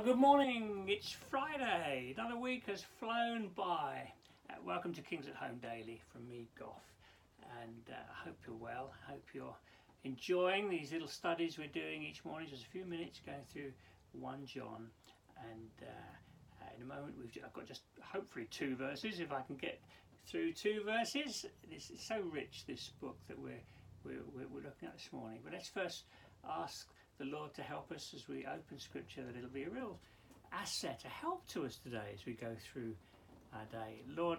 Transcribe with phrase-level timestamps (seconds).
[0.00, 0.86] Well, good morning.
[0.88, 2.14] It's Friday.
[2.16, 4.10] Another week has flown by.
[4.48, 6.80] Uh, welcome to Kings at Home Daily from me, Goff.
[7.60, 8.94] And uh, I hope you're well.
[9.06, 9.54] Hope you're
[10.04, 12.48] enjoying these little studies we're doing each morning.
[12.48, 13.72] Just a few minutes going through
[14.12, 14.88] 1 John.
[15.50, 19.20] And uh, uh, in a moment, we've, I've got just hopefully two verses.
[19.20, 19.82] If I can get
[20.26, 23.60] through two verses, this is so rich, this book that we're,
[24.06, 25.40] we're, we're looking at this morning.
[25.44, 26.04] But let's first
[26.48, 26.88] ask
[27.20, 29.98] the Lord to help us as we open Scripture, that it'll be a real
[30.52, 32.94] asset, a help to us today as we go through
[33.54, 34.02] our day.
[34.16, 34.38] Lord,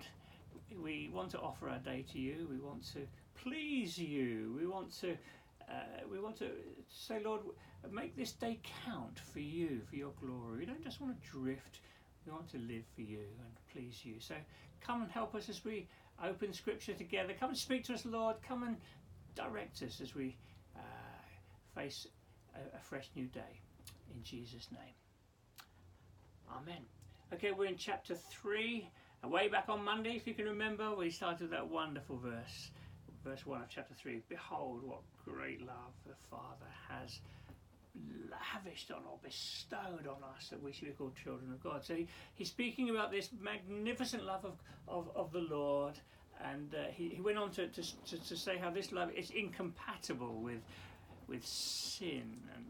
[0.81, 2.47] we want to offer our day to you.
[2.49, 3.01] We want to
[3.35, 4.57] please you.
[4.59, 5.11] We want to
[5.69, 6.49] uh, we want to
[6.89, 7.41] say, Lord,
[7.91, 10.59] make this day count for you, for your glory.
[10.59, 11.81] We don't just want to drift.
[12.25, 14.15] We want to live for you and please you.
[14.19, 14.33] So
[14.81, 15.87] come and help us as we
[16.23, 17.33] open Scripture together.
[17.39, 18.37] Come and speak to us, Lord.
[18.45, 18.77] Come and
[19.35, 20.35] direct us as we
[20.75, 20.79] uh,
[21.75, 22.07] face
[22.55, 23.61] a, a fresh new day.
[24.15, 24.95] In Jesus' name.
[26.55, 26.83] Amen.
[27.33, 28.87] Okay, we're in chapter 3.
[29.23, 32.71] Way back on Monday, if you can remember, we started that wonderful verse.
[33.23, 37.19] Verse 1 of chapter 3 Behold, what great love the Father has
[38.29, 41.83] lavished on or bestowed on us that we should be called children of God.
[41.83, 44.53] So he, he's speaking about this magnificent love of,
[44.87, 45.93] of, of the Lord,
[46.43, 49.29] and uh, he, he went on to, to, to, to say how this love is
[49.31, 50.61] incompatible with
[51.31, 52.65] with sin and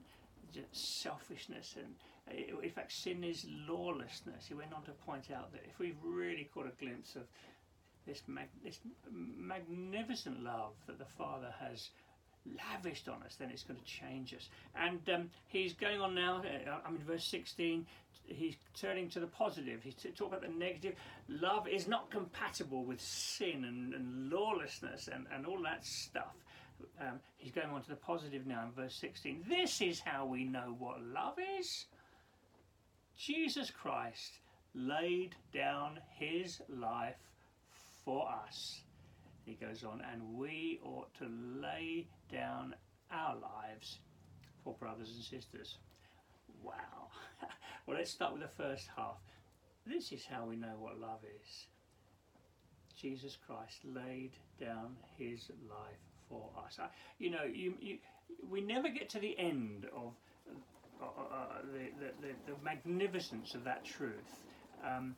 [0.71, 1.95] selfishness and
[2.29, 4.45] uh, in fact sin is lawlessness.
[4.47, 7.23] He went on to point out that if we've really caught a glimpse of
[8.05, 8.79] this, mag- this
[9.11, 11.89] magnificent love that the father has
[12.57, 14.49] lavished on us then it's going to change us.
[14.75, 17.85] And um, he's going on now uh, i'm in verse 16
[18.27, 19.81] he's turning to the positive.
[19.83, 20.95] He's talking about the negative.
[21.27, 26.35] Love is not compatible with sin and, and lawlessness and, and all that stuff
[26.99, 29.45] um, he's going on to the positive now in verse 16.
[29.47, 31.85] This is how we know what love is.
[33.17, 34.39] Jesus Christ
[34.73, 37.15] laid down his life
[38.03, 38.81] for us.
[39.45, 41.27] He goes on, and we ought to
[41.61, 42.75] lay down
[43.11, 43.99] our lives
[44.63, 45.77] for brothers and sisters.
[46.63, 47.09] Wow.
[47.85, 49.17] well, let's start with the first half.
[49.85, 51.65] This is how we know what love is.
[52.99, 56.79] Jesus Christ laid down his life for us.
[56.79, 56.87] I,
[57.19, 57.97] you know, you, you,
[58.49, 60.13] we never get to the end of
[61.01, 64.43] uh, uh, the, the, the, magnificence of that truth.
[64.85, 65.15] Um,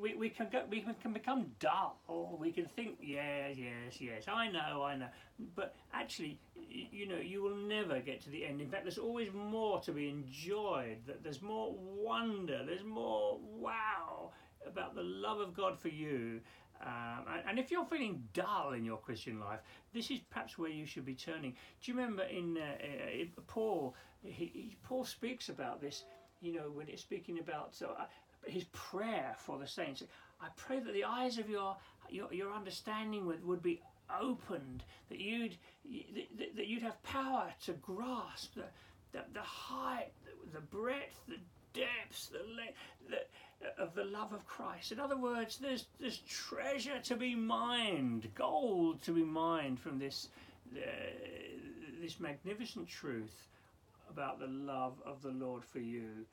[0.00, 2.36] we, we can go, we can become dull.
[2.40, 5.08] We can think, yes, yes, yes, I know, I know.
[5.54, 8.60] But actually, you know, you will never get to the end.
[8.60, 10.98] In fact, there's always more to be enjoyed.
[11.06, 12.64] That there's more wonder.
[12.66, 14.30] There's more wow
[14.66, 16.40] about the love of God for you
[16.84, 19.60] um, and if you're feeling dull in your Christian life,
[19.92, 21.52] this is perhaps where you should be turning.
[21.82, 23.94] Do you remember in, uh, uh, Paul?
[24.22, 26.04] He, Paul speaks about this.
[26.40, 28.04] You know, when he's speaking about uh,
[28.46, 30.02] his prayer for the saints.
[30.40, 31.76] I pray that the eyes of your
[32.08, 33.82] your, your understanding would, would be
[34.20, 35.56] opened, that you'd
[36.38, 38.64] that, that you'd have power to grasp the
[39.12, 41.38] the, the height, the, the breadth, the
[41.72, 42.38] depths, the,
[43.08, 43.16] the
[43.78, 44.92] of the love of Christ.
[44.92, 50.28] In other words, there's, there's treasure to be mined, gold to be mined from this,
[50.76, 50.80] uh,
[52.00, 53.48] this magnificent truth
[54.10, 56.26] about the love of the Lord for you.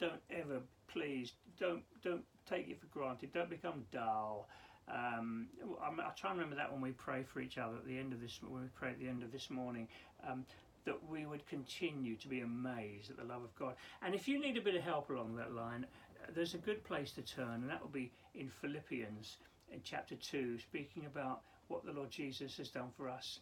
[0.00, 3.32] Don't ever, please, don't, don't take it for granted.
[3.32, 4.48] Don't become dull.
[4.92, 5.46] Um,
[5.80, 8.20] I, try and remember that when we pray for each other at the end of
[8.20, 9.88] this, when we pray at the end of this morning.
[10.28, 10.44] Um,
[10.84, 13.74] that we would continue to be amazed at the love of God.
[14.02, 15.86] And if you need a bit of help along that line,
[16.34, 19.36] there's a good place to turn, and that will be in Philippians
[19.72, 23.40] in chapter 2, speaking about what the Lord Jesus has done for us.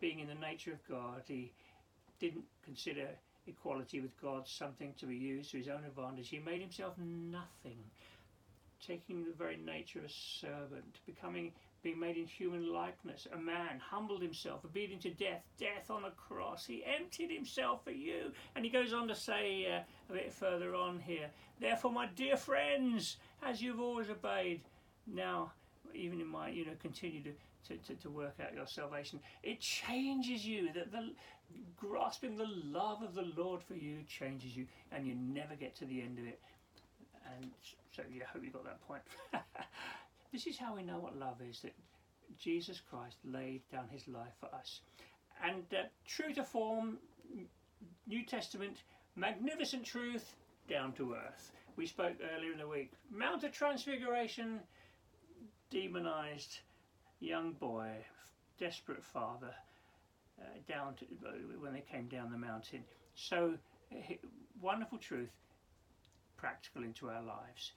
[0.00, 1.52] Being in the nature of God, he
[2.20, 3.08] didn't consider
[3.46, 6.28] equality with God something to be used to his own advantage.
[6.28, 7.78] He made himself nothing,
[8.86, 11.52] taking the very nature of a servant, becoming
[11.82, 16.10] being made in human likeness, a man, humbled himself, obedient to death, death on a
[16.10, 16.66] cross.
[16.66, 18.32] He emptied himself for you.
[18.56, 19.80] And he goes on to say uh,
[20.10, 21.30] a bit further on here,
[21.60, 24.62] therefore, my dear friends, as you've always obeyed,
[25.06, 25.52] now,
[25.94, 27.32] even in my, you know, continue to,
[27.68, 29.20] to, to, to work out your salvation.
[29.42, 30.72] It changes you.
[30.72, 31.12] That the
[31.76, 35.84] grasping the love of the Lord for you changes you, and you never get to
[35.86, 36.40] the end of it.
[37.36, 37.50] And
[37.94, 39.02] so, yeah, I hope you got that point.
[40.32, 41.74] This is how we know what love is that
[42.38, 44.80] Jesus Christ laid down his life for us.
[45.42, 46.98] And uh, true to form,
[48.06, 48.82] New Testament,
[49.16, 50.36] magnificent truth,
[50.68, 51.52] down to earth.
[51.76, 52.92] We spoke earlier in the week.
[53.10, 54.60] Mount of Transfiguration,
[55.70, 56.58] demonized
[57.20, 57.90] young boy,
[58.58, 59.54] desperate father,
[60.40, 62.84] uh, down to, uh, when they came down the mountain.
[63.14, 63.54] So
[64.60, 65.30] wonderful truth
[66.36, 67.72] practical into our lives.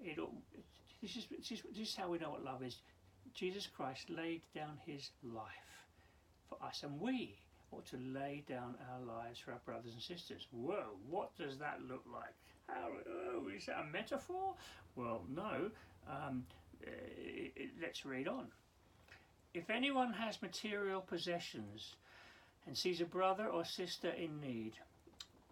[0.00, 0.18] It,
[1.02, 2.78] this, is, this, is, this is how we know what love is.
[3.34, 5.86] Jesus Christ laid down his life
[6.48, 7.38] for us, and we
[7.72, 10.46] ought to lay down our lives for our brothers and sisters.
[10.52, 12.34] Whoa, what does that look like?
[12.68, 12.88] How,
[13.34, 14.54] oh, is that a metaphor?
[14.94, 15.70] Well, no.
[16.08, 16.44] Um,
[16.82, 18.46] it, it, let's read on.
[19.54, 21.94] If anyone has material possessions
[22.66, 24.72] and sees a brother or sister in need,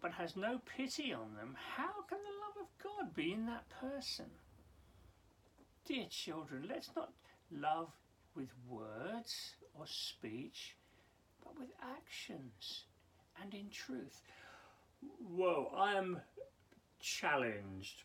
[0.00, 3.64] but has no pity on them, how can the love of God be in that
[3.80, 4.26] person?
[5.90, 7.10] Dear children, let's not
[7.50, 7.88] love
[8.36, 10.76] with words or speech,
[11.42, 12.84] but with actions
[13.42, 14.22] and in truth.
[15.18, 16.20] Whoa, I am
[17.00, 18.04] challenged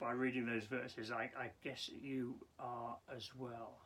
[0.00, 1.10] by reading those verses.
[1.10, 3.76] I, I guess you are as well.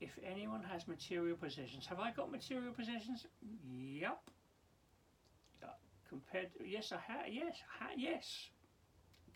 [0.00, 3.26] If anyone has material possessions, have I got material possessions?
[3.68, 4.20] Yep.
[5.64, 5.66] Uh,
[6.08, 7.26] compared to, yes, I have.
[7.28, 8.50] Yes, I ha- yes.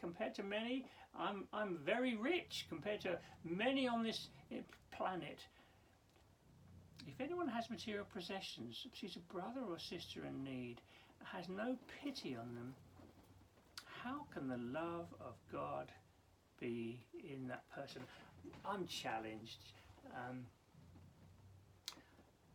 [0.03, 0.85] Compared to many,
[1.17, 4.57] I'm I'm very rich compared to many on this eh,
[4.91, 5.39] planet.
[7.07, 10.81] If anyone has material possessions, sees a brother or sister in need,
[11.25, 12.75] has no pity on them,
[14.03, 15.87] how can the love of God
[16.61, 18.03] be in that person?
[18.65, 19.59] I'm challenged.
[20.17, 20.45] Um,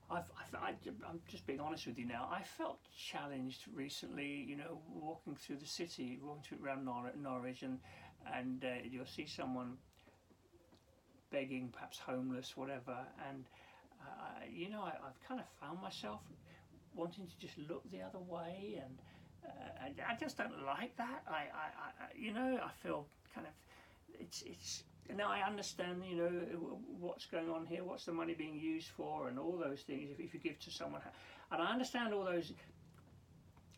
[0.10, 0.78] I've, I've,
[1.08, 2.30] I'm just being honest with you now.
[2.32, 7.80] I felt challenged recently, you know, walking through the city, walking around Nor- Norwich, and
[8.34, 9.78] and uh, you'll see someone
[11.30, 12.98] begging, perhaps homeless, whatever,
[13.30, 13.46] and
[14.02, 16.22] uh, you know, I, have kind of found myself
[16.96, 18.98] wanting to just look the other way, and
[19.46, 21.24] uh, I, I, just don't like that.
[21.28, 21.68] I, I,
[22.04, 23.54] I, you know, I feel kind of
[24.20, 24.84] it's it's
[25.16, 26.30] now I understand, you know,
[27.00, 30.10] what's going on here, what's the money being used for, and all those things.
[30.12, 31.02] If, if you give to someone,
[31.52, 32.52] and I understand all those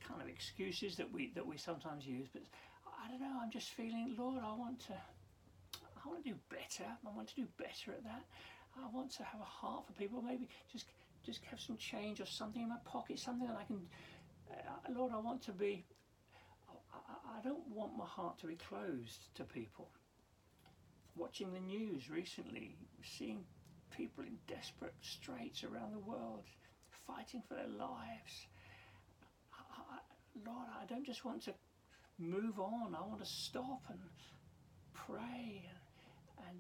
[0.08, 2.42] kind of excuses that we that we sometimes use, but
[2.86, 3.40] I don't know.
[3.42, 6.90] I'm just feeling, Lord, I want to, I want to do better.
[7.06, 8.24] I want to do better at that.
[8.78, 10.22] I want to have a heart for people.
[10.22, 10.88] Maybe just
[11.24, 13.82] just have some change or something in my pocket, something that I can.
[14.52, 15.86] Uh, Lord, I want to be.
[16.92, 19.90] I, I don't want my heart to be closed to people
[21.16, 23.44] watching the news recently, seeing
[23.96, 26.44] people in desperate straits around the world,
[27.08, 28.48] fighting for their lives.
[29.54, 30.00] I, I,
[30.46, 31.54] Lord, I don't just want to
[32.18, 32.96] move on.
[32.96, 34.00] I want to stop and
[34.94, 35.66] pray
[36.48, 36.60] and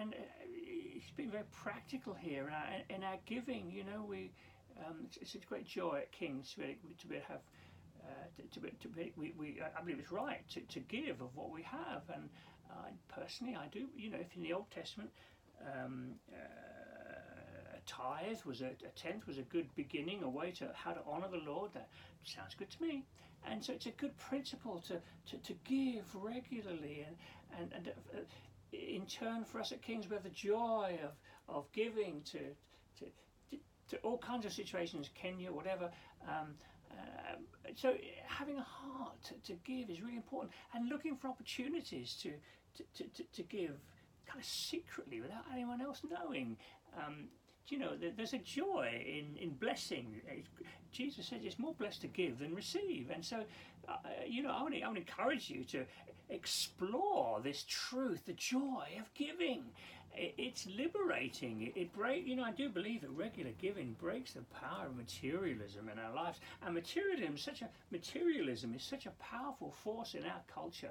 [0.00, 0.14] and, and
[0.46, 3.70] it's been very practical here in our, in our giving.
[3.70, 4.30] You know, we
[4.86, 7.40] um, it's, it's, a great joy at King's to be, to be have.
[8.02, 11.22] Uh, to, to, be, to be, we, we, I believe it's right to, to give
[11.22, 12.28] of what we have, and
[12.70, 13.86] I, personally, I do.
[13.96, 15.10] You know, if in the Old Testament,
[15.62, 20.70] um, uh, a tithe was a, a, tenth was a good beginning, a way to
[20.74, 21.72] how to honour the Lord.
[21.74, 21.88] That
[22.24, 23.04] sounds good to me.
[23.46, 24.94] And so it's a good principle to,
[25.30, 27.16] to, to give regularly, and
[27.60, 28.20] and, and uh,
[28.72, 32.38] in turn for us at Kings, we have the joy of, of giving to,
[32.98, 33.04] to,
[33.50, 33.56] to,
[33.90, 35.90] to all kinds of situations, Kenya, whatever.
[36.26, 36.54] Um,
[37.34, 37.94] uh, so
[38.26, 42.32] having a heart to, to, give is really important, and looking for opportunities to,
[42.76, 43.72] to, to, to give
[44.26, 46.56] kind of secretly without anyone else knowing.
[46.96, 47.28] Um,
[47.68, 50.20] you know, there's a joy in, in blessing.
[50.92, 53.10] Jesus says it's more blessed to give than receive.
[53.12, 53.44] And so,
[53.88, 55.84] uh, you know, I want, to, I want to encourage you to
[56.30, 59.64] explore this truth, the joy of giving.
[60.14, 61.72] it's liberating.
[61.74, 65.88] It, break, you know, I do believe that regular giving breaks the power of materialism
[65.88, 66.40] in our lives.
[66.64, 70.90] And materialism, such a materialism is such a powerful force in our culture.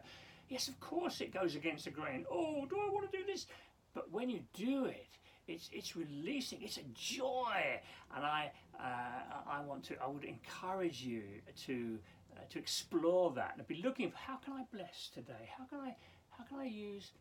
[0.50, 2.26] Yes, of course it goes against the grain.
[2.32, 3.46] Oh, do I want to do this?
[3.94, 5.08] But when you do it,
[5.48, 6.62] it's it's releasing.
[6.62, 7.80] It's a joy,
[8.16, 9.96] and I uh, I want to.
[10.02, 11.24] I would encourage you
[11.66, 12.00] to
[12.36, 15.50] uh, to explore that and be looking for how can I bless today?
[15.58, 15.96] How can I
[16.30, 17.12] how can I use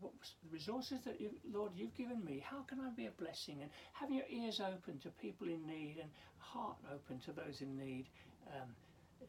[0.00, 0.12] what
[0.42, 2.44] the resources that you, Lord you've given me?
[2.44, 3.58] How can I be a blessing?
[3.60, 7.76] And having your ears open to people in need and heart open to those in
[7.76, 8.06] need,
[8.54, 8.68] um,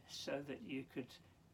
[0.08, 1.06] so that you could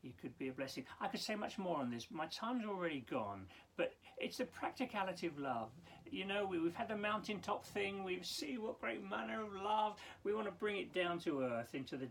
[0.09, 0.85] you could be a blessing.
[1.01, 2.07] I could say much more on this.
[2.11, 3.47] My time's already gone,
[3.77, 5.69] but it's the practicality of love.
[6.11, 8.03] You know, we, have had the mountaintop thing.
[8.03, 9.97] We see what great manner of love.
[10.25, 12.09] We want to bring it down to earth, into the,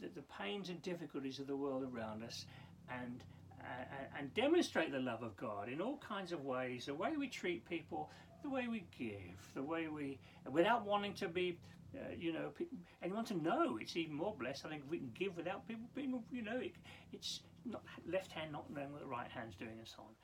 [0.00, 2.46] the, the pains and difficulties of the world around us,
[2.90, 3.22] and
[3.60, 6.86] uh, and demonstrate the love of God in all kinds of ways.
[6.86, 8.10] The way we treat people,
[8.42, 10.18] the way we give, the way we,
[10.50, 11.58] without wanting to be
[11.96, 12.50] uh, you know,
[13.02, 14.66] anyone to know it's even more blessed.
[14.66, 16.72] I think we can give without people being, you know, it,
[17.12, 20.14] it's not left hand not knowing what the right hand's doing and so on.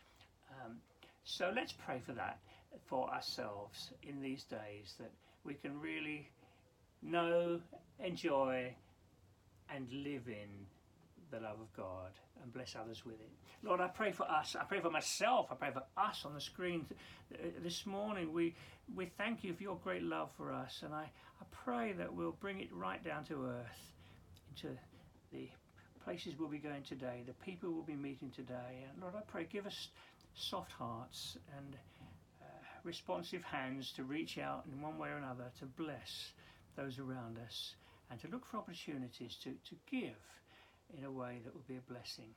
[0.65, 0.77] Um,
[1.25, 2.39] so let's pray for that
[2.87, 5.11] for ourselves in these days that
[5.45, 6.29] we can really
[7.03, 7.61] know,
[7.99, 8.75] enjoy,
[9.75, 10.67] and live in
[11.33, 12.13] the love of God
[12.43, 13.31] and bless others with it.
[13.63, 14.55] Lord, I pray for us.
[14.59, 15.47] I pray for myself.
[15.51, 16.87] I pray for us on the screen
[17.63, 18.33] this morning.
[18.33, 18.55] We
[18.95, 21.05] we thank you for your great love for us, and I,
[21.41, 23.93] I pray that we'll bring it right down to earth,
[24.51, 24.77] into
[25.33, 25.49] the
[26.05, 28.85] places we'll be going today, the people we'll be meeting today.
[28.91, 29.89] And Lord, I pray, give us
[30.35, 31.77] soft hearts and
[32.43, 32.45] uh,
[32.85, 36.33] responsive hands to reach out in one way or another to bless
[36.77, 37.75] those around us
[38.11, 40.17] and to look for opportunities to, to give
[40.97, 42.35] in a way that will be a blessing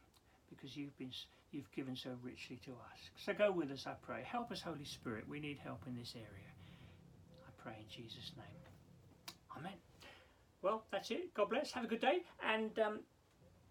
[0.49, 1.11] because you've been
[1.51, 2.99] you've given so richly to us.
[3.17, 4.23] So go with us, I pray.
[4.25, 5.27] Help us, Holy Spirit.
[5.27, 6.51] We need help in this area.
[7.47, 8.45] I pray in Jesus' name.
[9.57, 9.77] Amen.
[10.61, 11.33] Well, that's it.
[11.33, 11.71] God bless.
[11.71, 12.99] Have a good day, and um,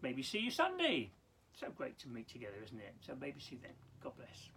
[0.02, 1.10] maybe see you Sunday.
[1.60, 2.94] So great to meet together, isn't it?
[3.06, 3.72] So maybe see you then.
[4.02, 4.48] God bless.